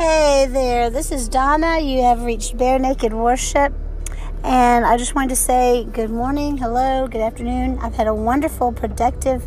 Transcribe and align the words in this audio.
Hey 0.00 0.46
there, 0.48 0.88
this 0.88 1.12
is 1.12 1.28
Donna. 1.28 1.78
You 1.78 2.00
have 2.04 2.22
reached 2.22 2.56
Bare 2.56 2.78
Naked 2.78 3.12
Worship. 3.12 3.70
And 4.42 4.86
I 4.86 4.96
just 4.96 5.14
wanted 5.14 5.28
to 5.28 5.36
say 5.36 5.84
good 5.84 6.08
morning, 6.08 6.56
hello, 6.56 7.06
good 7.06 7.20
afternoon. 7.20 7.78
I've 7.82 7.94
had 7.94 8.06
a 8.06 8.14
wonderful, 8.14 8.72
productive 8.72 9.46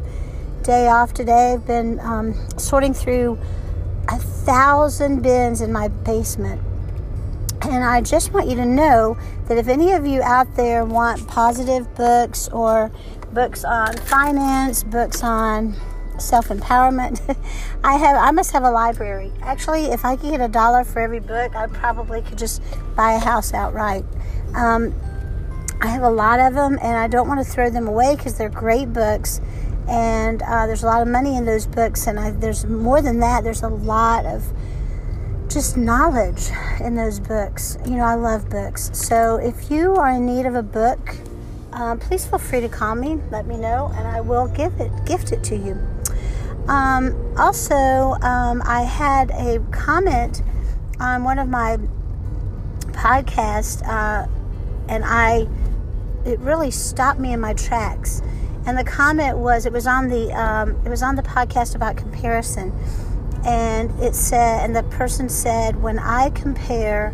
day 0.62 0.89
off 0.89 1.12
today. 1.12 1.54
I've 1.54 1.66
been 1.66 2.00
um, 2.02 2.36
sorting 2.59 2.94
through 2.94 3.39
a 4.09 4.20
thousand 4.20 5.23
bins 5.23 5.59
in 5.59 5.73
my 5.73 5.88
basement. 5.88 6.62
And 7.63 7.84
I 7.84 8.02
just 8.02 8.31
want 8.31 8.48
you 8.48 8.55
to 8.58 8.66
know 8.67 9.17
that 9.48 9.58
if 9.58 9.67
any 9.67 9.94
of 9.94 10.05
you 10.05 10.22
out 10.22 10.55
there 10.55 10.85
want 10.85 11.27
positive 11.27 11.95
books 11.95 12.48
or 12.49 12.91
books 13.34 13.63
on 13.63 13.98
finance, 13.98 14.84
books 14.84 15.23
on 15.23 15.76
self 16.24 16.48
empowerment. 16.50 17.21
I 17.84 17.98
have 17.98 18.16
I 18.16 18.31
must 18.31 18.52
have 18.52 18.64
a 18.64 18.72
library. 18.72 19.31
Actually, 19.41 19.86
if 19.86 20.05
I 20.05 20.16
could 20.16 20.31
get 20.31 20.41
a 20.41 20.48
dollar 20.48 20.84
for 20.84 21.00
every 21.00 21.20
book, 21.20 21.55
I 21.55 21.68
probably 21.68 22.22
could 22.22 22.38
just 22.38 22.62
buy 22.95 23.14
a 23.14 23.20
house 23.20 23.54
outright. 23.54 24.05
Um, 24.55 24.94
I 25.81 25.88
have 25.88 26.04
a 26.04 26.09
lot 26.09 26.40
of 26.40 26.54
them, 26.54 26.80
and 26.81 26.98
I 26.98 27.08
don't 27.08 27.28
want 27.28 27.45
to 27.45 27.52
throw 27.52 27.70
them 27.70 27.88
away 27.88 28.16
because 28.16 28.38
they're 28.38 28.50
great 28.50 28.94
books, 28.94 29.41
and 29.90 30.41
uh, 30.44 30.66
there's 30.66 30.84
a 30.84 30.86
lot 30.86 31.02
of 31.02 31.09
money 31.09 31.36
in 31.36 31.45
those 31.45 31.66
books. 31.66 32.08
And 32.08 32.20
I, 32.20 32.31
there's 32.31 32.66
more 32.66 33.02
than 33.02 33.20
that. 33.20 33.44
There's 33.44 33.64
a 33.64 33.67
lot 33.67 34.26
of 34.26 34.45
just 35.50 35.76
knowledge 35.76 36.50
in 36.80 36.95
those 36.95 37.20
books. 37.20 37.78
You 37.86 37.98
know, 37.98 38.05
I 38.05 38.16
love 38.16 38.50
books. 38.50 38.92
So 38.94 39.36
if 39.36 39.70
you 39.70 39.95
are 39.95 40.12
in 40.12 40.26
need 40.26 40.45
of 40.45 40.55
a 40.55 40.64
book, 40.64 41.17
um, 41.73 42.00
please 42.00 42.26
feel 42.26 42.40
free 42.40 42.62
to 42.62 42.70
call 42.70 42.95
me. 42.95 43.20
Let 43.30 43.45
me 43.45 43.58
know, 43.58 43.92
and 43.95 44.08
I 44.08 44.22
will 44.22 44.48
give 44.48 44.80
it, 44.80 44.92
gift 45.05 45.31
it 45.31 45.44
to 45.45 45.55
you. 45.55 45.78
Um, 46.67 47.35
also, 47.38 47.76
um, 48.22 48.62
I 48.66 48.84
had 48.84 49.31
a 49.31 49.59
comment 49.72 50.42
on 51.00 51.23
one 51.23 51.39
of 51.39 51.50
my 51.50 51.78
podcasts, 52.92 53.86
uh, 53.88 54.28
and 54.88 55.03
I 55.06 55.47
it 56.25 56.39
really 56.39 56.72
stopped 56.72 57.19
me 57.19 57.34
in 57.34 57.39
my 57.41 57.53
tracks. 57.53 58.22
And 58.66 58.78
the 58.78 58.84
comment 58.86 59.38
was 59.38 59.66
it 59.66 59.73
was 59.73 59.88
on 59.88 60.08
the 60.08 60.31
um, 60.31 60.80
it 60.86 60.89
was 60.89 61.03
on 61.03 61.16
the 61.16 61.23
podcast 61.23 61.75
about 61.75 61.97
comparison, 61.97 62.72
and 63.45 63.91
it 64.02 64.16
said 64.16 64.64
and 64.64 64.75
the 64.75 64.84
person 64.84 65.28
said 65.28 65.81
when 65.81 66.00
I 66.00 66.30
compare 66.30 67.14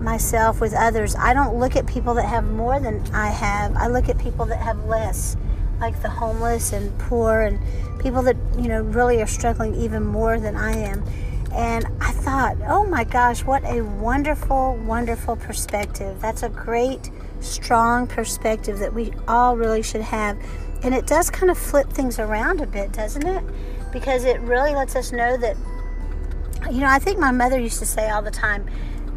myself 0.00 0.60
with 0.60 0.72
others, 0.72 1.14
I 1.16 1.34
don't 1.34 1.58
look 1.58 1.76
at 1.76 1.86
people 1.86 2.14
that 2.14 2.24
have 2.24 2.44
more 2.44 2.80
than 2.80 3.02
I 3.12 3.28
have. 3.28 3.76
I 3.76 3.88
look 3.88 4.08
at 4.08 4.18
people 4.18 4.46
that 4.46 4.60
have 4.60 4.82
less 4.86 5.36
like 5.80 6.00
the 6.02 6.10
homeless 6.10 6.72
and 6.72 6.96
poor 6.98 7.42
and 7.42 7.58
people 8.00 8.22
that 8.22 8.36
you 8.58 8.68
know 8.68 8.82
really 8.82 9.20
are 9.22 9.26
struggling 9.26 9.74
even 9.74 10.04
more 10.04 10.38
than 10.38 10.56
I 10.56 10.72
am. 10.72 11.04
And 11.52 11.86
I 12.00 12.12
thought, 12.12 12.56
oh 12.68 12.86
my 12.86 13.02
gosh, 13.02 13.44
what 13.44 13.64
a 13.64 13.80
wonderful, 13.82 14.76
wonderful 14.84 15.34
perspective. 15.34 16.20
That's 16.20 16.44
a 16.44 16.48
great, 16.48 17.10
strong 17.40 18.06
perspective 18.06 18.78
that 18.78 18.94
we 18.94 19.12
all 19.26 19.56
really 19.56 19.82
should 19.82 20.02
have. 20.02 20.38
And 20.84 20.94
it 20.94 21.06
does 21.06 21.28
kind 21.28 21.50
of 21.50 21.58
flip 21.58 21.90
things 21.90 22.20
around 22.20 22.60
a 22.60 22.66
bit, 22.66 22.92
doesn't 22.92 23.26
it? 23.26 23.44
Because 23.92 24.24
it 24.24 24.40
really 24.40 24.74
lets 24.74 24.94
us 24.94 25.10
know 25.10 25.36
that, 25.38 25.56
you 26.70 26.80
know, 26.80 26.88
I 26.88 27.00
think 27.00 27.18
my 27.18 27.32
mother 27.32 27.58
used 27.58 27.80
to 27.80 27.86
say 27.86 28.08
all 28.10 28.22
the 28.22 28.30
time, 28.30 28.70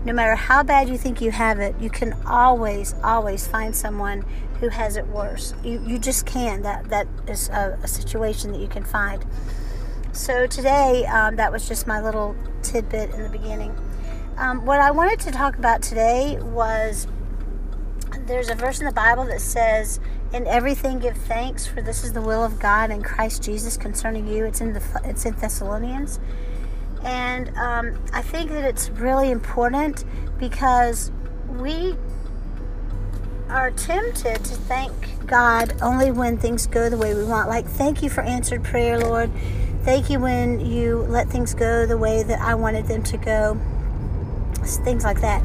no 0.03 0.11
matter 0.11 0.35
how 0.35 0.63
bad 0.63 0.89
you 0.89 0.97
think 0.97 1.21
you 1.21 1.29
have 1.31 1.59
it, 1.59 1.75
you 1.79 1.89
can 1.89 2.13
always, 2.25 2.95
always 3.03 3.47
find 3.47 3.75
someone 3.75 4.25
who 4.63 4.69
has 4.69 4.95
it 4.95 5.05
worse. 5.07 5.53
You, 5.61 5.83
you 5.85 5.99
just 5.99 6.25
can. 6.25 6.61
That 6.61 6.89
that 6.89 7.05
is 7.27 7.49
a, 7.49 7.77
a 7.83 7.87
situation 7.87 8.53
that 8.53 8.61
you 8.61 8.69
can 8.69 8.85
find. 8.85 9.25
So 10.13 10.47
today, 10.47 11.05
um, 11.07 11.35
that 11.35 11.51
was 11.51 11.67
just 11.67 11.85
my 11.85 12.01
little 12.01 12.33
tidbit 12.61 13.09
in 13.13 13.23
the 13.23 13.29
beginning. 13.29 13.75
Um, 14.37 14.65
what 14.65 14.79
I 14.79 14.91
wanted 14.91 15.19
to 15.21 15.31
talk 15.31 15.57
about 15.57 15.81
today 15.81 16.37
was 16.39 17.07
there's 18.25 18.49
a 18.49 18.55
verse 18.55 18.79
in 18.79 18.85
the 18.85 18.93
Bible 18.93 19.25
that 19.25 19.41
says, 19.41 19.99
"In 20.31 20.47
everything 20.47 20.99
give 20.99 21.17
thanks, 21.17 21.67
for 21.67 21.81
this 21.81 22.05
is 22.05 22.13
the 22.13 22.21
will 22.21 22.43
of 22.43 22.57
God 22.57 22.89
in 22.89 23.03
Christ 23.03 23.43
Jesus 23.43 23.75
concerning 23.75 24.27
you." 24.29 24.45
It's 24.45 24.61
in 24.61 24.71
the 24.71 25.01
it's 25.03 25.25
in 25.25 25.35
Thessalonians. 25.35 26.21
And 27.03 27.49
um, 27.57 28.01
I 28.13 28.21
think 28.21 28.49
that 28.51 28.63
it's 28.63 28.89
really 28.91 29.29
important 29.29 30.05
because 30.39 31.11
we 31.49 31.97
are 33.53 33.69
tempted 33.69 34.43
to 34.43 34.55
thank 34.55 35.27
God 35.27 35.75
only 35.81 36.09
when 36.09 36.37
things 36.37 36.65
go 36.65 36.89
the 36.89 36.97
way 36.97 37.13
we 37.13 37.23
want. 37.23 37.47
Like, 37.47 37.67
thank 37.67 38.01
you 38.01 38.09
for 38.09 38.21
answered 38.21 38.63
prayer, 38.63 38.99
Lord. 38.99 39.31
Thank 39.83 40.09
you 40.09 40.19
when 40.19 40.59
you 40.59 41.03
let 41.03 41.29
things 41.29 41.53
go 41.53 41.85
the 41.85 41.97
way 41.97 42.23
that 42.23 42.41
I 42.41 42.55
wanted 42.55 42.87
them 42.87 43.03
to 43.03 43.17
go. 43.17 43.59
Things 44.83 45.03
like 45.03 45.21
that. 45.21 45.43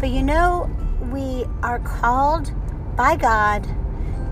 But 0.00 0.08
you 0.08 0.22
know, 0.22 0.68
we 1.12 1.46
are 1.62 1.78
called 1.78 2.52
by 2.96 3.16
God 3.16 3.62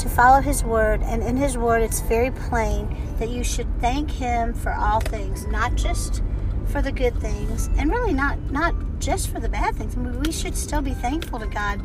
to 0.00 0.09
follow 0.09 0.41
His 0.41 0.65
word, 0.65 1.00
and 1.03 1.22
in 1.22 1.37
His 1.37 1.56
word, 1.56 1.82
it's 1.82 2.00
very 2.00 2.32
plain 2.32 2.97
that 3.19 3.28
you 3.28 3.44
should 3.44 3.69
thank 3.81 4.11
Him 4.11 4.53
for 4.53 4.72
all 4.72 4.99
things, 4.99 5.47
not 5.47 5.77
just 5.77 6.22
for 6.66 6.82
the 6.82 6.91
good 6.91 7.15
things, 7.21 7.69
and 7.77 7.91
really 7.91 8.12
not 8.12 8.41
not 8.50 8.75
just 8.99 9.28
for 9.31 9.38
the 9.38 9.49
bad 9.49 9.77
things. 9.77 9.97
I 9.97 10.00
mean, 10.00 10.21
we 10.21 10.32
should 10.32 10.56
still 10.56 10.82
be 10.82 10.94
thankful 10.94 11.38
to 11.38 11.47
God 11.47 11.81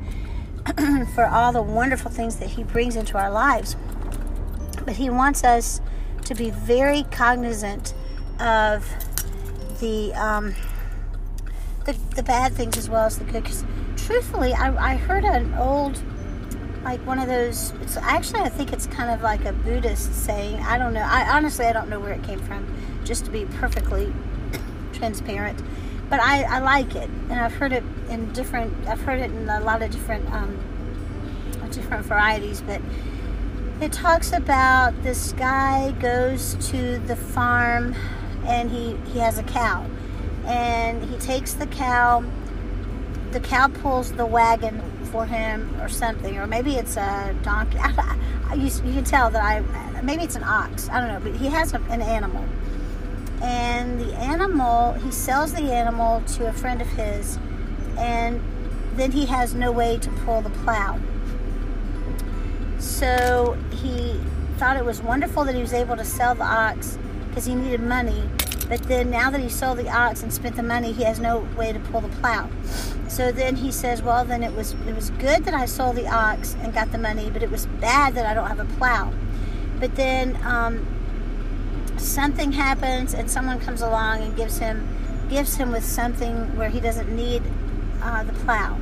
for 1.15 1.25
all 1.25 1.51
the 1.51 1.61
wonderful 1.61 2.11
things 2.11 2.37
that 2.37 2.49
He 2.49 2.63
brings 2.63 2.95
into 2.95 3.17
our 3.17 3.31
lives. 3.31 3.75
But 4.85 4.95
He 4.95 5.09
wants 5.09 5.43
us 5.43 5.81
to 6.25 6.35
be 6.35 6.49
very 6.49 7.03
cognizant 7.03 7.93
of 8.39 8.87
the 9.79 10.13
um, 10.13 10.55
the, 11.85 11.93
the 12.15 12.23
bad 12.23 12.53
things 12.53 12.77
as 12.77 12.89
well 12.89 13.05
as 13.05 13.17
the 13.17 13.25
good. 13.25 13.43
Because 13.43 13.63
truthfully, 13.95 14.53
I, 14.53 14.93
I 14.93 14.95
heard 14.97 15.23
an 15.23 15.53
old 15.55 16.01
like 16.83 17.05
one 17.07 17.19
of 17.19 17.27
those 17.27 17.71
it's 17.81 17.97
actually 17.97 18.39
i 18.39 18.47
think 18.47 18.71
it's 18.71 18.85
kind 18.85 19.09
of 19.09 19.21
like 19.21 19.43
a 19.45 19.51
buddhist 19.51 20.13
saying 20.13 20.61
i 20.61 20.77
don't 20.77 20.93
know 20.93 21.01
i 21.01 21.27
honestly 21.35 21.65
i 21.65 21.73
don't 21.73 21.89
know 21.89 21.99
where 21.99 22.13
it 22.13 22.23
came 22.23 22.39
from 22.39 22.65
just 23.03 23.25
to 23.25 23.31
be 23.31 23.45
perfectly 23.45 24.13
transparent, 24.97 25.61
but 26.09 26.19
I, 26.19 26.43
I 26.43 26.59
like 26.59 26.95
it, 26.95 27.09
and 27.29 27.33
I've 27.33 27.53
heard 27.53 27.73
it 27.73 27.83
in 28.09 28.31
different. 28.33 28.87
I've 28.87 29.01
heard 29.01 29.19
it 29.19 29.31
in 29.31 29.49
a 29.49 29.59
lot 29.61 29.81
of 29.81 29.91
different 29.91 30.31
um, 30.31 30.57
different 31.71 32.05
varieties, 32.05 32.61
but 32.61 32.81
it 33.81 33.91
talks 33.91 34.31
about 34.31 35.03
this 35.03 35.33
guy 35.33 35.91
goes 35.99 36.55
to 36.69 36.97
the 36.99 37.15
farm 37.15 37.93
and 38.45 38.71
he 38.71 38.95
he 39.11 39.19
has 39.19 39.37
a 39.37 39.43
cow, 39.43 39.85
and 40.45 41.03
he 41.03 41.17
takes 41.17 41.53
the 41.53 41.67
cow. 41.67 42.23
The 43.31 43.39
cow 43.41 43.67
pulls 43.67 44.13
the 44.13 44.25
wagon 44.25 44.81
for 45.11 45.25
him 45.25 45.79
or 45.81 45.89
something, 45.89 46.37
or 46.37 46.47
maybe 46.47 46.75
it's 46.75 46.95
a 46.97 47.35
donkey. 47.43 47.77
I, 47.81 48.17
I, 48.49 48.53
you, 48.53 48.71
you 48.85 48.93
can 48.93 49.03
tell 49.03 49.29
that 49.29 49.43
I 49.43 50.01
maybe 50.01 50.23
it's 50.23 50.35
an 50.35 50.43
ox. 50.43 50.89
I 50.89 51.01
don't 51.01 51.09
know, 51.09 51.31
but 51.31 51.39
he 51.39 51.47
has 51.47 51.73
a, 51.73 51.81
an 51.89 52.01
animal 52.01 52.45
and 53.41 53.99
the 53.99 54.13
animal 54.15 54.93
he 54.93 55.11
sells 55.11 55.53
the 55.53 55.71
animal 55.71 56.21
to 56.21 56.47
a 56.47 56.53
friend 56.53 56.81
of 56.81 56.87
his 56.89 57.37
and 57.97 58.41
then 58.95 59.11
he 59.11 59.25
has 59.25 59.53
no 59.53 59.71
way 59.71 59.97
to 59.97 60.09
pull 60.25 60.41
the 60.41 60.49
plow. 60.49 60.99
So 62.79 63.57
he 63.71 64.19
thought 64.57 64.77
it 64.77 64.85
was 64.85 65.01
wonderful 65.01 65.43
that 65.45 65.55
he 65.55 65.61
was 65.61 65.73
able 65.73 65.95
to 65.97 66.05
sell 66.05 66.33
the 66.33 66.43
ox 66.43 66.97
because 67.29 67.45
he 67.45 67.53
needed 67.53 67.81
money 67.81 68.27
but 68.67 68.83
then 68.83 69.09
now 69.09 69.29
that 69.29 69.39
he 69.39 69.49
sold 69.49 69.77
the 69.77 69.89
ox 69.89 70.23
and 70.23 70.33
spent 70.33 70.55
the 70.55 70.63
money 70.63 70.91
he 70.91 71.03
has 71.03 71.19
no 71.19 71.39
way 71.55 71.71
to 71.71 71.79
pull 71.79 72.01
the 72.01 72.09
plow. 72.09 72.49
So 73.07 73.31
then 73.31 73.55
he 73.55 73.71
says 73.71 74.01
well 74.01 74.25
then 74.25 74.43
it 74.43 74.53
was 74.53 74.73
it 74.87 74.95
was 74.95 75.11
good 75.11 75.45
that 75.45 75.53
i 75.53 75.65
sold 75.65 75.95
the 75.95 76.07
ox 76.07 76.55
and 76.61 76.73
got 76.73 76.91
the 76.91 76.97
money 76.97 77.29
but 77.29 77.41
it 77.41 77.49
was 77.49 77.65
bad 77.79 78.13
that 78.15 78.25
i 78.25 78.33
don't 78.33 78.47
have 78.47 78.59
a 78.59 78.65
plow. 78.77 79.13
But 79.79 79.95
then 79.95 80.37
um, 80.43 80.85
something 81.99 82.51
happens 82.51 83.13
and 83.13 83.29
someone 83.29 83.59
comes 83.59 83.81
along 83.81 84.21
and 84.21 84.35
gives 84.35 84.57
him 84.57 84.87
gives 85.29 85.55
him 85.55 85.71
with 85.71 85.83
something 85.83 86.55
where 86.55 86.69
he 86.69 86.79
doesn't 86.79 87.13
need 87.13 87.43
uh, 88.01 88.23
the 88.23 88.33
plow. 88.33 88.79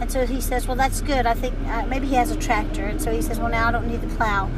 And 0.00 0.12
so 0.12 0.26
he 0.26 0.40
says 0.40 0.66
well 0.66 0.76
that's 0.76 1.00
good. 1.00 1.26
I 1.26 1.34
think 1.34 1.54
uh, 1.66 1.86
maybe 1.86 2.06
he 2.06 2.14
has 2.16 2.30
a 2.30 2.36
tractor. 2.36 2.84
And 2.84 3.00
so 3.00 3.12
he 3.12 3.22
says 3.22 3.38
well 3.38 3.48
now 3.48 3.68
i 3.68 3.72
don't 3.72 3.86
need 3.86 4.00
the 4.00 4.14
plow. 4.16 4.50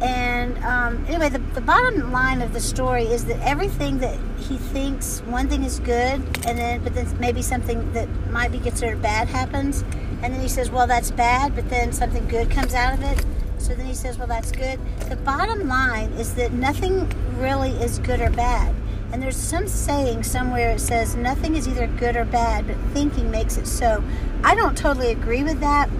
And 0.00 0.58
um, 0.58 1.04
anyway 1.08 1.28
the, 1.28 1.38
the 1.54 1.60
bottom 1.60 2.12
line 2.12 2.42
of 2.42 2.52
the 2.52 2.60
story 2.60 3.04
is 3.04 3.24
that 3.26 3.40
everything 3.40 3.98
that 3.98 4.18
he 4.38 4.56
thinks 4.56 5.20
one 5.20 5.48
thing 5.48 5.64
is 5.64 5.80
good 5.80 6.22
and 6.46 6.58
then 6.58 6.82
but 6.82 6.94
then 6.94 7.06
maybe 7.18 7.42
something 7.42 7.92
that 7.92 8.08
might 8.30 8.52
be 8.52 8.58
considered 8.58 9.02
bad 9.02 9.28
happens. 9.28 9.82
And 10.22 10.34
then 10.34 10.40
he 10.40 10.48
says 10.48 10.70
well 10.70 10.86
that's 10.86 11.10
bad 11.10 11.54
but 11.54 11.68
then 11.68 11.92
something 11.92 12.26
good 12.28 12.50
comes 12.50 12.74
out 12.74 12.94
of 12.94 13.02
it 13.02 13.24
so 13.66 13.74
then 13.74 13.86
he 13.86 13.94
says, 13.94 14.16
Well, 14.16 14.28
that's 14.28 14.52
good. 14.52 14.78
The 15.08 15.16
bottom 15.16 15.66
line 15.66 16.12
is 16.12 16.34
that 16.36 16.52
nothing 16.52 17.10
really 17.36 17.70
is 17.70 17.98
good 17.98 18.20
or 18.20 18.30
bad. 18.30 18.72
And 19.12 19.20
there's 19.20 19.36
some 19.36 19.66
saying 19.66 20.22
somewhere 20.22 20.72
it 20.72 20.80
says 20.80 21.16
nothing 21.16 21.56
is 21.56 21.66
either 21.66 21.88
good 21.88 22.16
or 22.16 22.24
bad, 22.24 22.68
but 22.68 22.76
thinking 22.92 23.30
makes 23.30 23.56
it 23.56 23.66
so. 23.66 24.04
I 24.44 24.54
don't 24.54 24.78
totally 24.78 25.10
agree 25.10 25.42
with 25.42 25.60
that. 25.60 25.90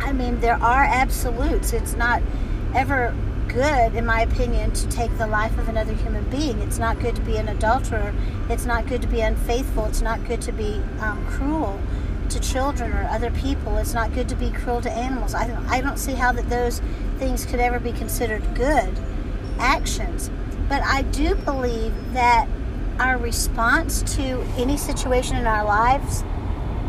I 0.00 0.12
mean, 0.12 0.40
there 0.40 0.62
are 0.62 0.84
absolutes. 0.84 1.72
It's 1.72 1.94
not 1.94 2.22
ever 2.74 3.14
good, 3.48 3.96
in 3.96 4.06
my 4.06 4.20
opinion, 4.20 4.72
to 4.72 4.88
take 4.88 5.16
the 5.18 5.26
life 5.26 5.58
of 5.58 5.68
another 5.68 5.94
human 5.94 6.28
being. 6.30 6.60
It's 6.60 6.78
not 6.78 7.00
good 7.00 7.16
to 7.16 7.22
be 7.22 7.38
an 7.38 7.48
adulterer. 7.48 8.14
It's 8.48 8.66
not 8.66 8.86
good 8.86 9.02
to 9.02 9.08
be 9.08 9.20
unfaithful. 9.20 9.86
It's 9.86 10.02
not 10.02 10.24
good 10.26 10.42
to 10.42 10.52
be 10.52 10.80
um, 11.00 11.26
cruel 11.26 11.80
to 12.30 12.40
children 12.40 12.92
or 12.92 13.04
other 13.04 13.30
people. 13.30 13.76
It's 13.78 13.94
not 13.94 14.12
good 14.14 14.28
to 14.28 14.36
be 14.36 14.50
cruel 14.50 14.80
to 14.82 14.90
animals. 14.90 15.34
I 15.34 15.46
don't, 15.46 15.66
I 15.66 15.80
don't 15.80 15.98
see 15.98 16.12
how 16.12 16.32
that 16.32 16.48
those 16.48 16.80
things 17.18 17.44
could 17.46 17.60
ever 17.60 17.78
be 17.78 17.92
considered 17.92 18.42
good 18.54 18.98
actions. 19.58 20.30
But 20.68 20.82
I 20.82 21.02
do 21.02 21.34
believe 21.34 21.94
that 22.12 22.48
our 22.98 23.16
response 23.16 24.02
to 24.16 24.42
any 24.56 24.76
situation 24.76 25.36
in 25.36 25.46
our 25.46 25.64
lives 25.64 26.24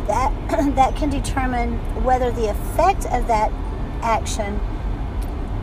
that 0.07 0.33
that 0.75 0.95
can 0.95 1.09
determine 1.09 1.77
whether 2.03 2.31
the 2.31 2.50
effect 2.50 3.06
of 3.06 3.27
that 3.27 3.51
action 4.01 4.59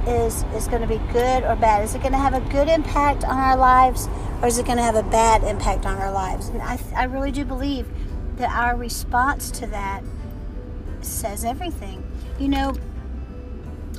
is 0.07 0.45
is 0.55 0.69
going 0.69 0.83
to 0.83 0.89
be 0.89 1.01
good 1.13 1.43
or 1.43 1.57
bad. 1.57 1.85
Is 1.85 1.95
it 1.95 2.01
going 2.01 2.13
to 2.13 2.19
have 2.19 2.35
a 2.35 2.41
good 2.51 2.69
impact 2.69 3.25
on 3.25 3.37
our 3.37 3.57
lives, 3.57 4.09
or 4.41 4.49
is 4.49 4.59
it 4.59 4.65
going 4.65 4.79
to 4.79 4.85
have 4.85 4.95
a 4.95 5.03
bad 5.03 5.43
impact 5.43 5.85
on 5.85 5.99
our 5.99 6.13
lives? 6.13 6.49
And 6.49 6.63
I, 6.63 6.79
I 6.95 7.05
really 7.05 7.33
do 7.33 7.45
believe 7.45 7.87
that 8.37 8.51
our 8.51 8.77
response 8.77 9.51
to 9.53 9.67
that 9.69 10.03
says 11.01 11.45
everything. 11.45 12.03
You 12.39 12.49
know, 12.49 12.75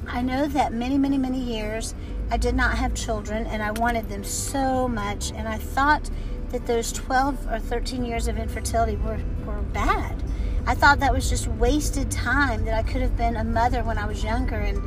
I 0.08 0.22
know 0.22 0.48
that 0.48 0.74
many, 0.74 0.98
many, 0.98 1.18
many 1.18 1.40
years 1.40 1.94
I 2.30 2.38
did 2.38 2.56
not 2.56 2.78
have 2.78 2.94
children, 2.94 3.46
and 3.48 3.64
I 3.64 3.72
wanted 3.72 4.10
them 4.10 4.24
so 4.24 4.88
much, 4.88 5.32
and 5.32 5.48
I 5.48 5.58
thought 5.58 6.10
that 6.50 6.66
those 6.66 6.92
12 6.92 7.48
or 7.52 7.60
13 7.60 8.04
years 8.04 8.28
of 8.28 8.38
infertility 8.38 8.98
were, 8.98 9.20
were 9.46 9.62
bad. 9.74 10.24
I 10.66 10.76
thought 10.76 11.00
that 11.00 11.14
was 11.14 11.30
just 11.30 11.48
wasted 11.48 12.12
time, 12.12 12.66
that 12.66 12.74
I 12.74 12.84
could 12.84 13.02
have 13.02 13.16
been 13.16 13.38
a 13.38 13.44
mother 13.44 13.84
when 13.84 13.98
I 13.98 14.06
was 14.06 14.24
younger 14.24 14.58
and 14.58 14.82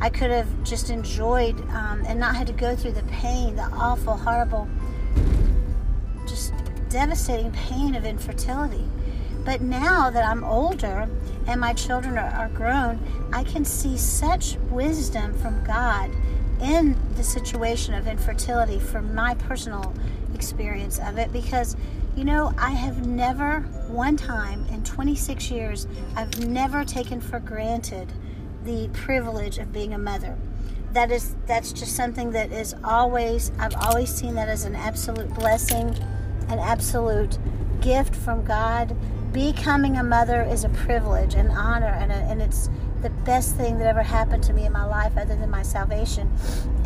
I 0.00 0.08
could 0.08 0.30
have 0.30 0.48
just 0.64 0.90
enjoyed 0.90 1.58
um, 1.70 2.04
and 2.06 2.18
not 2.18 2.36
had 2.36 2.46
to 2.46 2.52
go 2.52 2.74
through 2.74 2.92
the 2.92 3.02
pain, 3.04 3.56
the 3.56 3.62
awful, 3.62 4.16
horrible, 4.16 4.68
just 6.26 6.52
devastating 6.88 7.52
pain 7.52 7.94
of 7.94 8.04
infertility. 8.04 8.84
But 9.46 9.60
now 9.60 10.10
that 10.10 10.24
I'm 10.24 10.42
older 10.42 11.08
and 11.46 11.60
my 11.60 11.72
children 11.72 12.18
are, 12.18 12.30
are 12.30 12.48
grown, 12.48 12.98
I 13.32 13.44
can 13.44 13.64
see 13.64 13.96
such 13.96 14.56
wisdom 14.70 15.32
from 15.38 15.62
God 15.62 16.10
in 16.60 16.96
the 17.14 17.22
situation 17.22 17.94
of 17.94 18.08
infertility 18.08 18.80
from 18.80 19.14
my 19.14 19.34
personal 19.34 19.94
experience 20.34 20.98
of 20.98 21.16
it. 21.16 21.32
Because 21.32 21.76
you 22.16 22.24
know 22.24 22.52
I 22.58 22.70
have 22.70 23.06
never 23.06 23.60
one 23.86 24.16
time 24.16 24.66
in 24.72 24.82
26 24.82 25.50
years 25.50 25.86
I've 26.16 26.44
never 26.44 26.84
taken 26.84 27.20
for 27.20 27.38
granted 27.38 28.12
the 28.64 28.88
privilege 28.92 29.58
of 29.58 29.72
being 29.72 29.94
a 29.94 29.98
mother. 29.98 30.36
That 30.92 31.12
is 31.12 31.36
that's 31.46 31.72
just 31.72 31.94
something 31.94 32.32
that 32.32 32.50
is 32.50 32.74
always 32.82 33.52
I've 33.60 33.76
always 33.76 34.12
seen 34.12 34.34
that 34.34 34.48
as 34.48 34.64
an 34.64 34.74
absolute 34.74 35.32
blessing 35.34 35.96
an 36.48 36.58
absolute 36.58 37.38
gift 37.80 38.16
from 38.16 38.44
God 38.44 38.96
becoming 39.36 39.98
a 39.98 40.02
mother 40.02 40.40
is 40.40 40.64
a 40.64 40.68
privilege 40.70 41.34
and 41.34 41.50
honor 41.50 41.94
and, 42.00 42.10
a, 42.10 42.14
and 42.14 42.40
it's 42.40 42.70
the 43.02 43.10
best 43.26 43.54
thing 43.54 43.76
that 43.76 43.86
ever 43.86 44.02
happened 44.02 44.42
to 44.42 44.54
me 44.54 44.64
in 44.64 44.72
my 44.72 44.84
life 44.84 45.12
other 45.18 45.36
than 45.36 45.50
my 45.50 45.62
salvation. 45.62 46.32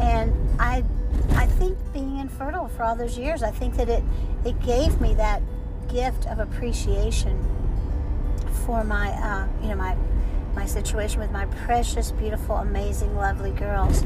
And 0.00 0.35
i 0.58 0.85
i 1.31 1.47
think 1.47 1.79
being 1.93 2.19
infertile 2.19 2.69
for 2.69 2.85
all 2.85 2.94
those 2.94 3.19
years 3.19 3.43
i 3.43 3.50
think 3.50 3.76
that 3.76 3.88
it 3.88 4.02
it 4.44 4.61
gave 4.62 5.00
me 5.00 5.12
that 5.14 5.43
gift 5.88 6.26
of 6.26 6.38
appreciation 6.38 7.37
for 8.64 8.82
my 8.85 9.11
uh, 9.11 9.46
you 9.62 9.69
know 9.69 9.76
my 9.76 9.96
my 10.55 10.67
situation 10.67 11.20
with 11.20 11.31
my 11.31 11.46
precious 11.64 12.11
beautiful 12.11 12.56
amazing 12.56 13.14
lovely 13.14 13.53
girls. 13.53 14.05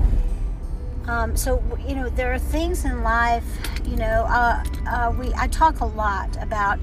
Um, 1.07 1.35
so 1.35 1.63
you 1.87 1.95
know 1.95 2.11
there 2.11 2.33
are 2.33 2.39
things 2.39 2.85
in 2.85 3.03
life 3.03 3.47
you 3.85 3.97
know 3.97 4.27
uh, 4.29 4.63
uh, 4.87 5.15
we 5.19 5.33
i 5.35 5.49
talk 5.49 5.81
a 5.81 5.87
lot 5.87 6.37
about 6.43 6.79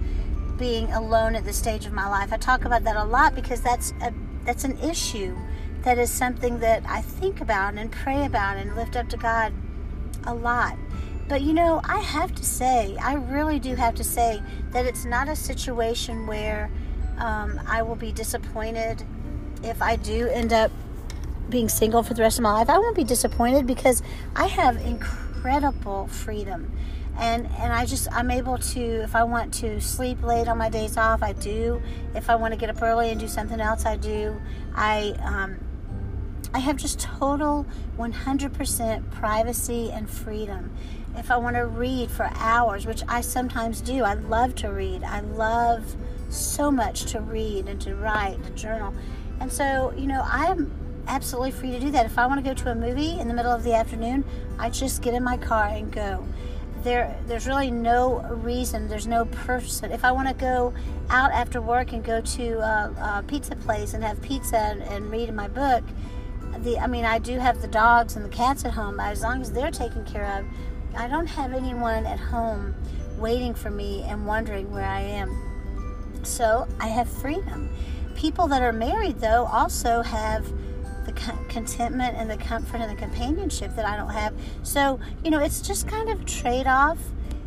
being 0.57 0.91
alone 0.91 1.35
at 1.35 1.45
this 1.45 1.57
stage 1.57 1.85
of 1.85 1.93
my 1.93 2.07
life. 2.07 2.31
I 2.31 2.37
talk 2.37 2.65
about 2.65 2.83
that 2.83 2.95
a 2.95 3.03
lot 3.03 3.35
because 3.35 3.61
that's 3.61 3.93
a 4.01 4.13
that's 4.45 4.63
an 4.63 4.77
issue. 4.79 5.35
That 5.83 5.97
is 5.97 6.11
something 6.11 6.59
that 6.59 6.83
I 6.87 7.01
think 7.01 7.41
about 7.41 7.75
and 7.75 7.91
pray 7.91 8.25
about 8.25 8.57
and 8.57 8.75
lift 8.75 8.95
up 8.95 9.09
to 9.09 9.17
God 9.17 9.53
a 10.25 10.33
lot. 10.33 10.77
But 11.27 11.41
you 11.41 11.53
know, 11.53 11.81
I 11.85 11.99
have 11.99 12.35
to 12.35 12.43
say, 12.43 12.97
I 12.97 13.13
really 13.13 13.59
do 13.59 13.75
have 13.75 13.95
to 13.95 14.03
say 14.03 14.41
that 14.71 14.85
it's 14.85 15.05
not 15.05 15.29
a 15.29 15.35
situation 15.35 16.27
where 16.27 16.69
um, 17.17 17.59
I 17.67 17.81
will 17.83 17.95
be 17.95 18.11
disappointed 18.11 19.03
if 19.63 19.81
I 19.81 19.95
do 19.95 20.27
end 20.27 20.53
up 20.53 20.71
being 21.49 21.69
single 21.69 22.03
for 22.03 22.13
the 22.13 22.21
rest 22.21 22.39
of 22.39 22.43
my 22.43 22.51
life. 22.53 22.69
I 22.69 22.77
won't 22.77 22.95
be 22.95 23.03
disappointed 23.03 23.67
because 23.67 24.01
I 24.35 24.47
have 24.47 24.77
incredible 24.77 26.07
freedom 26.07 26.71
and 27.17 27.47
and 27.59 27.73
I 27.73 27.85
just 27.85 28.07
I'm 28.11 28.31
able 28.31 28.57
to 28.57 28.81
if 29.01 29.15
I 29.15 29.23
want 29.23 29.53
to 29.55 29.79
sleep 29.81 30.23
late 30.23 30.47
on 30.47 30.57
my 30.57 30.69
days 30.69 30.97
off 30.97 31.21
I 31.21 31.33
do. 31.33 31.81
If 32.15 32.29
I 32.29 32.35
want 32.35 32.53
to 32.53 32.59
get 32.59 32.69
up 32.69 32.81
early 32.81 33.09
and 33.09 33.19
do 33.19 33.27
something 33.27 33.59
else 33.59 33.85
I 33.85 33.97
do. 33.97 34.39
I 34.75 35.15
um, 35.23 35.59
I 36.53 36.59
have 36.59 36.75
just 36.75 36.99
total 36.99 37.65
100% 37.97 39.11
privacy 39.11 39.89
and 39.91 40.09
freedom. 40.09 40.75
If 41.15 41.31
I 41.31 41.37
want 41.37 41.55
to 41.55 41.65
read 41.65 42.09
for 42.11 42.29
hours 42.35 42.85
which 42.85 43.03
I 43.07 43.21
sometimes 43.21 43.81
do 43.81 44.03
I 44.03 44.13
love 44.13 44.55
to 44.55 44.69
read. 44.69 45.03
I 45.03 45.19
love 45.19 45.95
so 46.29 46.71
much 46.71 47.05
to 47.11 47.19
read 47.19 47.67
and 47.67 47.79
to 47.81 47.95
write 47.95 48.43
to 48.45 48.49
journal. 48.51 48.93
And 49.39 49.51
so 49.51 49.93
you 49.97 50.07
know 50.07 50.23
I'm 50.25 50.71
absolutely 51.07 51.51
free 51.51 51.71
to 51.71 51.79
do 51.79 51.91
that. 51.91 52.05
If 52.05 52.17
I 52.17 52.25
want 52.27 52.43
to 52.43 52.49
go 52.49 52.53
to 52.53 52.71
a 52.71 52.75
movie 52.75 53.19
in 53.19 53.27
the 53.27 53.33
middle 53.33 53.51
of 53.51 53.63
the 53.63 53.73
afternoon 53.73 54.23
I 54.57 54.69
just 54.69 55.01
get 55.01 55.13
in 55.13 55.23
my 55.23 55.35
car 55.35 55.67
and 55.67 55.91
go 55.91 56.25
there 56.83 57.15
there's 57.27 57.47
really 57.47 57.71
no 57.71 58.21
reason 58.43 58.87
there's 58.87 59.07
no 59.07 59.25
person. 59.25 59.91
If 59.91 60.03
i 60.03 60.11
want 60.11 60.27
to 60.27 60.33
go 60.33 60.73
out 61.09 61.31
after 61.31 61.61
work 61.61 61.93
and 61.93 62.03
go 62.03 62.21
to 62.21 62.59
a, 62.59 63.19
a 63.19 63.23
pizza 63.27 63.55
place 63.55 63.93
and 63.93 64.03
have 64.03 64.21
pizza 64.21 64.57
and, 64.57 64.81
and, 64.83 65.11
read 65.11 65.33
my 65.33 65.47
book 65.47 65.83
the 66.59 66.77
i 66.79 66.87
mean 66.87 67.05
i 67.05 67.17
do 67.17 67.39
have 67.39 67.61
the 67.61 67.67
dogs 67.67 68.15
and 68.15 68.25
the 68.25 68.29
cats 68.29 68.65
at 68.65 68.71
home 68.73 68.99
as 68.99 69.21
long 69.21 69.41
as 69.41 69.51
they're 69.51 69.71
taken 69.71 70.03
care 70.05 70.25
of 70.37 70.45
i 70.99 71.07
don't 71.07 71.27
have 71.27 71.53
anyone 71.53 72.05
at 72.05 72.19
home 72.19 72.75
waiting 73.21 73.53
for 73.53 73.69
me 73.69 74.03
and 74.03 74.25
wondering 74.25 74.69
where 74.71 74.85
i 74.85 74.99
am. 74.99 75.37
So 76.23 76.67
i 76.79 76.87
have 76.87 77.07
freedom. 77.07 77.69
People 78.15 78.47
that 78.47 78.61
are 78.61 78.73
married 78.73 79.19
though 79.19 79.45
also 79.45 80.01
have 80.01 80.51
the 81.05 81.13
contentment 81.49 82.15
and 82.17 82.29
the 82.29 82.37
comfort 82.37 82.77
and 82.81 82.91
the 82.91 83.01
companionship 83.01 83.75
that 83.75 83.85
I 83.85 83.97
don't 83.97 84.09
have. 84.09 84.33
So, 84.63 84.99
you 85.23 85.31
know, 85.31 85.39
it's 85.39 85.61
just 85.61 85.87
kind 85.87 86.09
of 86.09 86.25
trade 86.25 86.67
off 86.67 86.99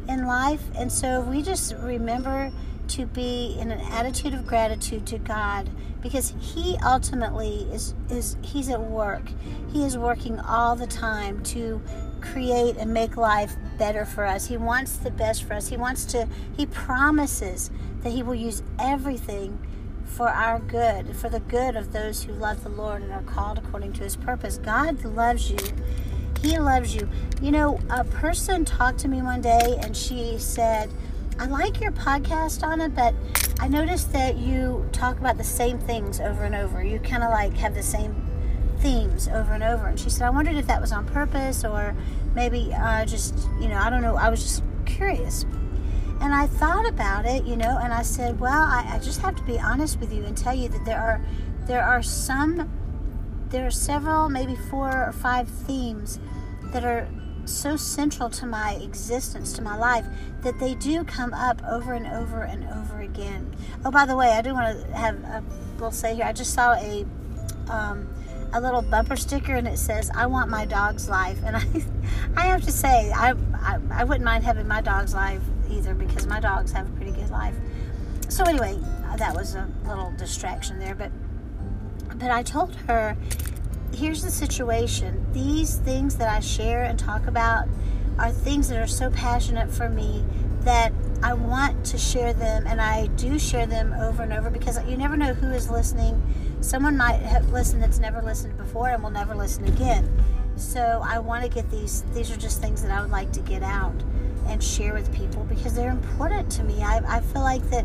in 0.08 0.26
life. 0.26 0.62
And 0.76 0.90
so 0.90 1.20
we 1.20 1.42
just 1.42 1.74
remember 1.76 2.52
to 2.86 3.06
be 3.06 3.56
in 3.58 3.70
an 3.70 3.80
attitude 3.92 4.34
of 4.34 4.46
gratitude 4.46 5.06
to 5.06 5.18
God 5.18 5.70
because 6.02 6.34
he 6.38 6.76
ultimately 6.84 7.66
is 7.72 7.94
is 8.10 8.36
he's 8.42 8.68
at 8.68 8.80
work. 8.80 9.22
He 9.72 9.84
is 9.84 9.96
working 9.96 10.38
all 10.40 10.76
the 10.76 10.86
time 10.86 11.42
to 11.44 11.80
create 12.20 12.76
and 12.76 12.92
make 12.92 13.16
life 13.16 13.56
better 13.78 14.04
for 14.04 14.24
us. 14.24 14.46
He 14.46 14.56
wants 14.56 14.98
the 14.98 15.10
best 15.10 15.44
for 15.44 15.54
us. 15.54 15.68
He 15.68 15.76
wants 15.76 16.04
to 16.06 16.28
he 16.56 16.66
promises 16.66 17.70
that 18.02 18.10
he 18.10 18.22
will 18.22 18.34
use 18.34 18.62
everything 18.78 19.58
for 20.04 20.28
our 20.28 20.60
good, 20.60 21.16
for 21.16 21.28
the 21.28 21.40
good 21.40 21.76
of 21.76 21.92
those 21.92 22.22
who 22.22 22.32
love 22.32 22.62
the 22.62 22.70
Lord 22.70 23.02
and 23.02 23.12
are 23.12 23.22
called 23.22 23.58
according 23.58 23.92
to 23.94 24.04
his 24.04 24.16
purpose. 24.16 24.58
God 24.58 25.04
loves 25.04 25.50
you. 25.50 25.58
He 26.40 26.58
loves 26.58 26.94
you. 26.94 27.08
You 27.40 27.50
know, 27.50 27.80
a 27.90 28.04
person 28.04 28.64
talked 28.64 28.98
to 29.00 29.08
me 29.08 29.22
one 29.22 29.40
day 29.40 29.78
and 29.80 29.96
she 29.96 30.38
said, 30.38 30.90
I 31.38 31.46
like 31.46 31.80
your 31.80 31.90
podcast, 31.92 32.60
Donna, 32.60 32.88
but 32.88 33.14
I 33.58 33.66
noticed 33.66 34.12
that 34.12 34.36
you 34.36 34.88
talk 34.92 35.18
about 35.18 35.36
the 35.36 35.44
same 35.44 35.78
things 35.78 36.20
over 36.20 36.44
and 36.44 36.54
over. 36.54 36.84
You 36.84 37.00
kind 37.00 37.22
of 37.22 37.30
like 37.30 37.54
have 37.56 37.74
the 37.74 37.82
same 37.82 38.14
themes 38.78 39.26
over 39.28 39.52
and 39.52 39.62
over. 39.62 39.86
And 39.86 39.98
she 39.98 40.10
said, 40.10 40.26
I 40.26 40.30
wondered 40.30 40.56
if 40.56 40.66
that 40.66 40.80
was 40.80 40.92
on 40.92 41.06
purpose 41.06 41.64
or 41.64 41.96
maybe 42.34 42.72
uh, 42.74 43.04
just, 43.06 43.48
you 43.60 43.68
know, 43.68 43.76
I 43.76 43.90
don't 43.90 44.02
know. 44.02 44.16
I 44.16 44.28
was 44.28 44.42
just 44.42 44.62
curious. 44.84 45.44
And 46.24 46.32
I 46.32 46.46
thought 46.46 46.88
about 46.88 47.26
it, 47.26 47.44
you 47.44 47.54
know, 47.54 47.76
and 47.76 47.92
I 47.92 48.00
said, 48.00 48.40
well, 48.40 48.62
I, 48.62 48.94
I 48.94 48.98
just 48.98 49.20
have 49.20 49.36
to 49.36 49.42
be 49.42 49.58
honest 49.58 50.00
with 50.00 50.10
you 50.10 50.24
and 50.24 50.34
tell 50.34 50.54
you 50.54 50.70
that 50.70 50.82
there 50.86 50.98
are 50.98 51.20
there 51.66 51.84
are 51.84 52.02
some 52.02 52.70
there 53.50 53.66
are 53.66 53.70
several, 53.70 54.30
maybe 54.30 54.56
four 54.56 54.90
or 54.90 55.12
five 55.12 55.46
themes 55.46 56.18
that 56.72 56.82
are 56.82 57.06
so 57.44 57.76
central 57.76 58.30
to 58.30 58.46
my 58.46 58.72
existence, 58.76 59.52
to 59.52 59.60
my 59.60 59.76
life, 59.76 60.06
that 60.40 60.58
they 60.58 60.74
do 60.76 61.04
come 61.04 61.34
up 61.34 61.62
over 61.62 61.92
and 61.92 62.06
over 62.06 62.40
and 62.40 62.64
over 62.70 63.00
again. 63.00 63.54
Oh, 63.84 63.90
by 63.90 64.06
the 64.06 64.16
way, 64.16 64.30
I 64.30 64.40
do 64.40 64.54
want 64.54 64.80
to 64.80 64.96
have 64.96 65.22
a 65.24 65.44
little 65.74 65.90
say 65.90 66.14
here. 66.14 66.24
I 66.24 66.32
just 66.32 66.54
saw 66.54 66.72
a 66.72 67.04
um, 67.68 68.08
a 68.54 68.62
little 68.62 68.80
bumper 68.80 69.16
sticker 69.16 69.56
and 69.56 69.68
it 69.68 69.78
says, 69.78 70.10
"I 70.14 70.24
want 70.24 70.48
my 70.48 70.64
dog's 70.64 71.06
life," 71.06 71.38
and 71.44 71.54
I 71.58 71.66
I 72.34 72.46
have 72.46 72.62
to 72.62 72.72
say, 72.72 73.12
I 73.12 73.34
I, 73.52 73.78
I 73.90 74.04
wouldn't 74.04 74.24
mind 74.24 74.42
having 74.44 74.66
my 74.66 74.80
dog's 74.80 75.12
life 75.12 75.42
either 75.70 75.94
because 75.94 76.26
my 76.26 76.40
dogs 76.40 76.72
have 76.72 76.88
a 76.88 76.92
pretty 76.96 77.12
good 77.12 77.30
life. 77.30 77.54
So 78.28 78.44
anyway, 78.44 78.78
that 79.16 79.34
was 79.34 79.54
a 79.54 79.68
little 79.86 80.12
distraction 80.16 80.78
there, 80.78 80.94
but 80.94 81.10
but 82.16 82.30
I 82.30 82.42
told 82.42 82.74
her 82.86 83.16
here's 83.94 84.22
the 84.22 84.30
situation 84.30 85.26
these 85.32 85.76
things 85.78 86.16
that 86.16 86.28
I 86.28 86.40
share 86.40 86.84
and 86.84 86.98
talk 86.98 87.26
about 87.26 87.68
are 88.18 88.30
things 88.30 88.68
that 88.68 88.78
are 88.78 88.86
so 88.86 89.10
passionate 89.10 89.70
for 89.70 89.88
me 89.88 90.24
that 90.60 90.92
I 91.22 91.34
want 91.34 91.84
to 91.86 91.98
share 91.98 92.32
them, 92.32 92.66
and 92.66 92.80
I 92.80 93.06
do 93.06 93.38
share 93.38 93.66
them 93.66 93.92
over 93.94 94.22
and 94.22 94.32
over 94.32 94.50
because 94.50 94.78
you 94.86 94.96
never 94.96 95.16
know 95.16 95.34
who 95.34 95.50
is 95.52 95.70
listening. 95.70 96.22
Someone 96.60 96.96
might 96.96 97.20
have 97.20 97.50
listened 97.50 97.82
that's 97.82 97.98
never 97.98 98.22
listened 98.22 98.56
before 98.56 98.88
and 98.88 99.02
will 99.02 99.10
never 99.10 99.34
listen 99.34 99.64
again. 99.64 100.10
So 100.56 101.02
I 101.04 101.18
want 101.18 101.42
to 101.42 101.48
get 101.48 101.70
these. 101.70 102.02
These 102.14 102.30
are 102.30 102.36
just 102.36 102.60
things 102.60 102.82
that 102.82 102.90
I 102.90 103.00
would 103.00 103.10
like 103.10 103.32
to 103.32 103.40
get 103.40 103.62
out 103.62 103.94
and 104.46 104.62
share 104.62 104.94
with 104.94 105.12
people 105.14 105.44
because 105.44 105.74
they're 105.74 105.90
important 105.90 106.50
to 106.52 106.64
me. 106.64 106.82
I, 106.82 107.00
I 107.16 107.20
feel 107.20 107.42
like 107.42 107.68
that 107.70 107.84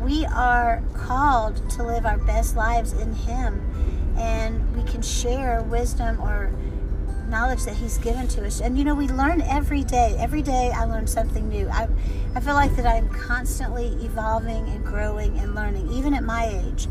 we 0.00 0.24
are 0.26 0.82
called 0.94 1.68
to 1.70 1.82
live 1.82 2.06
our 2.06 2.18
best 2.18 2.56
lives 2.56 2.92
in 2.92 3.12
Him, 3.12 4.14
and 4.16 4.74
we 4.76 4.82
can 4.90 5.02
share 5.02 5.62
wisdom 5.62 6.20
or 6.20 6.52
knowledge 7.28 7.64
that 7.64 7.74
He's 7.74 7.98
given 7.98 8.28
to 8.28 8.46
us. 8.46 8.60
And 8.60 8.78
you 8.78 8.84
know, 8.84 8.94
we 8.94 9.08
learn 9.08 9.42
every 9.42 9.84
day. 9.84 10.16
Every 10.18 10.42
day 10.42 10.72
I 10.74 10.84
learn 10.84 11.06
something 11.06 11.48
new. 11.48 11.68
I, 11.68 11.88
I 12.34 12.40
feel 12.40 12.54
like 12.54 12.74
that 12.76 12.86
I'm 12.86 13.08
constantly 13.10 13.88
evolving 14.00 14.68
and 14.68 14.84
growing 14.84 15.38
and 15.38 15.54
learning, 15.54 15.90
even 15.92 16.14
at 16.14 16.22
my 16.22 16.46
age. 16.46 16.86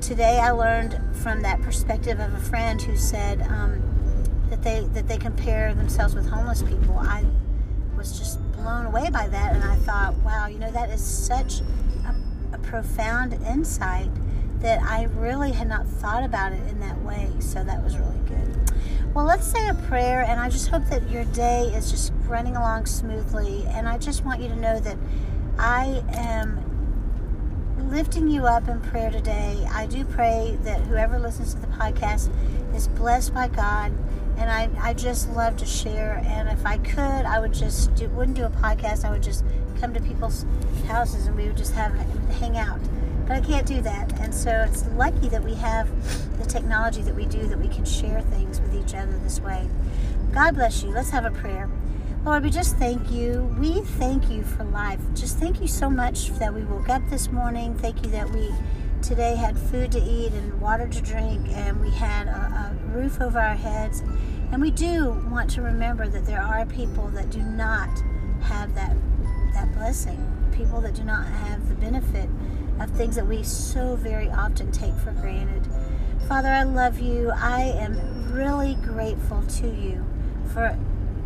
Today 0.00 0.38
I 0.38 0.52
learned 0.52 0.98
from 1.16 1.42
that 1.42 1.60
perspective 1.60 2.20
of 2.20 2.32
a 2.32 2.40
friend 2.40 2.80
who 2.80 2.96
said 2.96 3.42
um, 3.42 3.82
that 4.50 4.62
they 4.62 4.80
that 4.92 5.08
they 5.08 5.16
compare 5.16 5.74
themselves 5.74 6.14
with 6.14 6.28
homeless 6.28 6.62
people. 6.62 6.98
I 6.98 7.24
was 7.96 8.18
just 8.18 8.40
blown 8.52 8.86
away 8.86 9.08
by 9.10 9.28
that, 9.28 9.54
and 9.54 9.64
I 9.64 9.76
thought, 9.76 10.14
wow, 10.18 10.46
you 10.46 10.58
know, 10.58 10.70
that 10.70 10.90
is 10.90 11.02
such 11.02 11.60
a, 12.04 12.14
a 12.52 12.58
profound 12.58 13.34
insight 13.34 14.10
that 14.60 14.82
I 14.82 15.04
really 15.04 15.52
had 15.52 15.68
not 15.68 15.86
thought 15.86 16.22
about 16.24 16.52
it 16.52 16.60
in 16.68 16.80
that 16.80 17.00
way. 17.02 17.30
So 17.38 17.64
that 17.64 17.82
was 17.82 17.96
really 17.96 18.18
good. 18.26 18.70
Well, 19.14 19.24
let's 19.24 19.46
say 19.46 19.68
a 19.68 19.74
prayer, 19.74 20.22
and 20.22 20.38
I 20.38 20.48
just 20.48 20.68
hope 20.68 20.84
that 20.86 21.08
your 21.10 21.24
day 21.26 21.64
is 21.74 21.90
just 21.90 22.12
running 22.26 22.56
along 22.56 22.86
smoothly. 22.86 23.64
And 23.68 23.88
I 23.88 23.98
just 23.98 24.24
want 24.24 24.40
you 24.40 24.48
to 24.48 24.56
know 24.56 24.78
that 24.80 24.96
I 25.58 26.02
am 26.12 26.69
lifting 27.80 28.28
you 28.28 28.46
up 28.46 28.68
in 28.68 28.80
prayer 28.80 29.10
today. 29.10 29.66
I 29.72 29.86
do 29.86 30.04
pray 30.04 30.58
that 30.62 30.80
whoever 30.82 31.18
listens 31.18 31.54
to 31.54 31.60
the 31.60 31.66
podcast 31.68 32.30
is 32.74 32.88
blessed 32.88 33.34
by 33.34 33.48
God. 33.48 33.92
And 34.36 34.50
I, 34.50 34.70
I 34.80 34.94
just 34.94 35.28
love 35.30 35.56
to 35.58 35.66
share. 35.66 36.22
And 36.24 36.48
if 36.48 36.64
I 36.64 36.78
could, 36.78 37.26
I 37.26 37.38
would 37.38 37.52
just 37.52 37.94
do, 37.94 38.08
wouldn't 38.10 38.36
do 38.36 38.44
a 38.44 38.50
podcast. 38.50 39.04
I 39.04 39.10
would 39.10 39.22
just 39.22 39.44
come 39.80 39.92
to 39.94 40.00
people's 40.00 40.46
houses 40.86 41.26
and 41.26 41.36
we 41.36 41.46
would 41.46 41.56
just 41.56 41.74
have 41.74 41.92
hang 42.38 42.56
out. 42.56 42.80
But 43.26 43.36
I 43.36 43.40
can't 43.40 43.66
do 43.66 43.80
that. 43.82 44.18
And 44.20 44.34
so 44.34 44.66
it's 44.68 44.86
lucky 44.96 45.28
that 45.28 45.42
we 45.42 45.54
have 45.54 45.88
the 46.38 46.46
technology 46.46 47.02
that 47.02 47.14
we 47.14 47.26
do 47.26 47.46
that 47.46 47.58
we 47.58 47.68
can 47.68 47.84
share 47.84 48.20
things 48.22 48.60
with 48.60 48.74
each 48.74 48.94
other 48.94 49.16
this 49.18 49.40
way. 49.40 49.68
God 50.32 50.54
bless 50.54 50.82
you. 50.82 50.90
Let's 50.90 51.10
have 51.10 51.24
a 51.24 51.30
prayer. 51.30 51.68
Lord, 52.22 52.44
we 52.44 52.50
just 52.50 52.76
thank 52.76 53.10
you. 53.10 53.44
We 53.58 53.80
thank 53.80 54.28
you 54.28 54.42
for 54.42 54.62
life. 54.64 55.00
Just 55.14 55.38
thank 55.38 55.58
you 55.58 55.66
so 55.66 55.88
much 55.88 56.28
that 56.32 56.52
we 56.52 56.64
woke 56.64 56.90
up 56.90 57.00
this 57.08 57.32
morning. 57.32 57.74
Thank 57.78 58.04
you 58.04 58.10
that 58.10 58.28
we 58.28 58.52
today 59.00 59.34
had 59.36 59.58
food 59.58 59.90
to 59.92 60.02
eat 60.02 60.34
and 60.34 60.60
water 60.60 60.86
to 60.86 61.00
drink 61.00 61.48
and 61.48 61.80
we 61.80 61.88
had 61.90 62.28
a, 62.28 62.30
a 62.30 62.76
roof 62.94 63.22
over 63.22 63.40
our 63.40 63.54
heads. 63.54 64.02
And 64.52 64.60
we 64.60 64.70
do 64.70 65.12
want 65.30 65.48
to 65.52 65.62
remember 65.62 66.08
that 66.08 66.26
there 66.26 66.42
are 66.42 66.66
people 66.66 67.08
that 67.08 67.30
do 67.30 67.40
not 67.42 67.88
have 68.42 68.74
that 68.74 68.94
that 69.54 69.72
blessing. 69.72 70.20
People 70.52 70.82
that 70.82 70.94
do 70.94 71.04
not 71.04 71.26
have 71.26 71.70
the 71.70 71.74
benefit 71.76 72.28
of 72.80 72.90
things 72.90 73.16
that 73.16 73.26
we 73.26 73.42
so 73.42 73.96
very 73.96 74.28
often 74.28 74.70
take 74.72 74.94
for 74.96 75.12
granted. 75.12 75.66
Father, 76.28 76.48
I 76.48 76.64
love 76.64 77.00
you. 77.00 77.32
I 77.34 77.62
am 77.62 78.30
really 78.30 78.74
grateful 78.74 79.42
to 79.42 79.68
you 79.68 80.04
for 80.52 80.78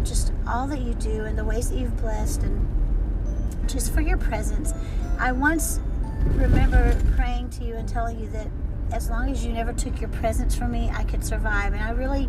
just 0.05 0.33
all 0.47 0.67
that 0.69 0.81
you 0.81 0.95
do 0.95 1.25
and 1.25 1.39
the 1.39 1.45
ways 1.45 1.71
that 1.71 1.79
you've 1.79 1.97
blessed 1.97 2.43
and 2.43 3.69
just 3.69 3.93
for 3.93 4.01
your 4.01 4.19
presence. 4.19 4.73
I 5.19 5.33
once 5.33 5.81
remember 6.27 7.01
praying 7.17 7.51
to 7.51 7.65
you 7.65 7.75
and 7.75 7.89
telling 7.89 8.19
you 8.19 8.29
that 8.31 8.49
as 8.93 9.11
long 9.11 9.31
as 9.31 9.45
you 9.45 9.53
never 9.53 9.73
took 9.73 10.01
your 10.01 10.11
presence 10.11 10.55
from 10.55 10.73
me, 10.73 10.91
I 10.95 11.05
could 11.05 11.25
survive. 11.25 11.73
And 11.73 11.83
I 11.83 11.91
really 11.91 12.29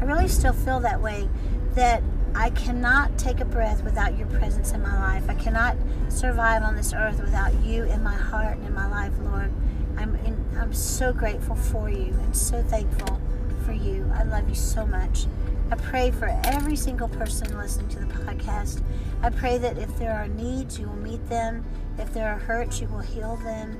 I 0.00 0.04
really 0.04 0.28
still 0.28 0.52
feel 0.52 0.80
that 0.80 1.00
way 1.00 1.28
that 1.74 2.02
I 2.34 2.50
cannot 2.50 3.18
take 3.18 3.40
a 3.40 3.44
breath 3.44 3.82
without 3.82 4.18
your 4.18 4.26
presence 4.28 4.72
in 4.72 4.82
my 4.82 4.94
life. 5.00 5.28
I 5.28 5.34
cannot 5.34 5.76
survive 6.08 6.62
on 6.62 6.76
this 6.76 6.92
earth 6.92 7.20
without 7.20 7.54
you 7.64 7.84
in 7.84 8.02
my 8.02 8.14
heart 8.14 8.58
and 8.58 8.66
in 8.66 8.74
my 8.74 8.88
life, 8.88 9.12
Lord. 9.20 9.50
I'm 9.96 10.14
in, 10.16 10.44
I'm 10.58 10.74
so 10.74 11.12
grateful 11.12 11.56
for 11.56 11.88
you 11.88 12.12
and 12.12 12.36
so 12.36 12.62
thankful 12.62 13.20
for 13.64 13.72
you. 13.72 14.10
I 14.14 14.24
love 14.24 14.48
you 14.48 14.54
so 14.54 14.86
much. 14.86 15.26
I 15.70 15.76
pray 15.76 16.10
for 16.12 16.28
every 16.44 16.76
single 16.76 17.08
person 17.08 17.56
listening 17.56 17.88
to 17.88 17.98
the 17.98 18.06
podcast. 18.06 18.82
I 19.22 19.30
pray 19.30 19.58
that 19.58 19.78
if 19.78 19.96
there 19.98 20.12
are 20.12 20.28
needs, 20.28 20.78
you 20.78 20.86
will 20.86 20.96
meet 20.96 21.26
them. 21.28 21.64
If 21.98 22.12
there 22.14 22.28
are 22.28 22.38
hurts, 22.38 22.80
you 22.80 22.88
will 22.88 23.00
heal 23.00 23.36
them. 23.36 23.76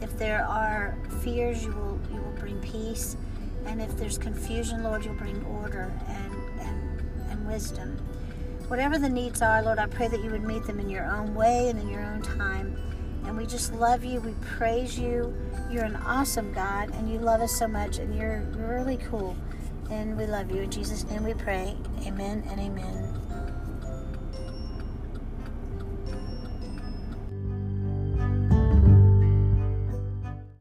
If 0.00 0.16
there 0.18 0.44
are 0.44 0.96
fears, 1.22 1.64
you 1.64 1.72
will 1.72 1.98
you 2.12 2.20
will 2.20 2.38
bring 2.38 2.60
peace. 2.60 3.16
And 3.66 3.80
if 3.82 3.96
there's 3.96 4.18
confusion, 4.18 4.84
Lord, 4.84 5.04
you'll 5.04 5.14
bring 5.14 5.44
order 5.44 5.92
and 6.08 6.34
and 7.30 7.46
wisdom. 7.46 7.96
Whatever 8.68 8.98
the 8.98 9.08
needs 9.08 9.42
are, 9.42 9.62
Lord, 9.62 9.78
I 9.78 9.86
pray 9.86 10.08
that 10.08 10.22
you 10.24 10.30
would 10.30 10.42
meet 10.42 10.64
them 10.64 10.80
in 10.80 10.88
your 10.88 11.04
own 11.04 11.34
way 11.34 11.68
and 11.68 11.78
in 11.78 11.88
your 11.88 12.02
own 12.02 12.22
time. 12.22 12.76
And 13.24 13.36
we 13.36 13.46
just 13.46 13.74
love 13.74 14.04
you. 14.04 14.20
We 14.20 14.32
praise 14.56 14.98
you. 14.98 15.34
You're 15.70 15.84
an 15.84 15.96
awesome 15.96 16.52
God, 16.52 16.90
and 16.94 17.10
you 17.10 17.18
love 17.18 17.40
us 17.40 17.52
so 17.52 17.68
much, 17.68 17.98
and 17.98 18.14
you're 18.14 18.40
really 18.56 18.96
cool. 18.98 19.36
And 19.90 20.16
we 20.16 20.26
love 20.26 20.50
you. 20.50 20.62
In 20.62 20.70
Jesus' 20.70 21.04
name 21.04 21.24
we 21.24 21.34
pray. 21.34 21.76
Amen 22.06 22.44
and 22.50 22.60
amen. 22.60 23.13